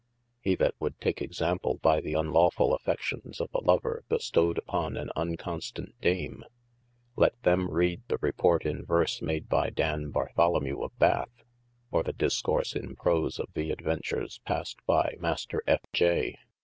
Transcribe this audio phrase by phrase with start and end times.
[0.39, 5.11] He that would take example by the unlawfull affections of a lover bestowed uppon an
[5.15, 6.43] unconstant dame,
[7.15, 11.45] let them reade the report in verse, made by Dan Barthol mew of Bathe,
[11.91, 15.81] or the discourse in prose of the adventures passed by master F.
[15.93, 16.39] J.